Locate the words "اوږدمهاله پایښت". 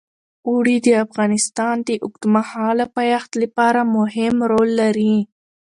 2.03-3.31